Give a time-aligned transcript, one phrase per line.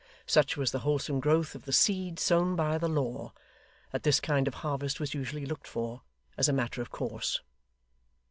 [0.25, 3.33] Such was the wholesome growth of the seed sown by the law,
[3.91, 6.01] that this kind of harvest was usually looked for,
[6.39, 7.39] as a matter of course.